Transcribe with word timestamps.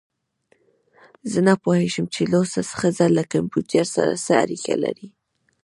زه 1.31 1.39
نه 1.47 1.53
پوهیږم 1.63 2.05
چې 2.13 2.21
لوڅه 2.31 2.61
ښځه 2.79 3.05
له 3.17 3.23
کمپیوټر 3.33 3.85
سره 3.95 4.13
څه 4.25 4.31
اړیکه 4.43 4.73
لري 4.83 5.07